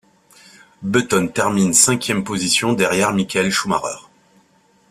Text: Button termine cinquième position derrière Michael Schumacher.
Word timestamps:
Button 0.81 1.27
termine 1.27 1.75
cinquième 1.75 2.23
position 2.23 2.73
derrière 2.73 3.13
Michael 3.13 3.51
Schumacher. 3.51 3.99